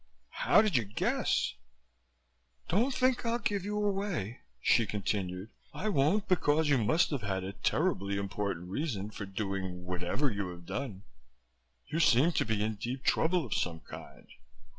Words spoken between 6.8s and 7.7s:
must have had a